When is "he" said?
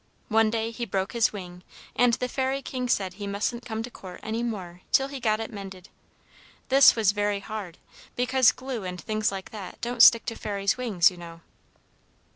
0.71-0.85, 3.13-3.27, 5.09-5.19